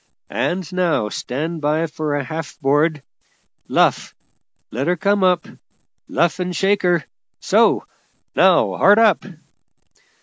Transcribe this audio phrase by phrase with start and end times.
[0.31, 3.03] And now stand by for a half board!
[3.67, 4.15] Luff!
[4.71, 5.47] let her come up!
[6.07, 7.05] luff and shake her!
[7.39, 7.85] so!
[8.35, 9.23] Now hard up!"